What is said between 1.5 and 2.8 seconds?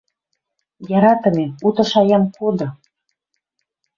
уты шаям коды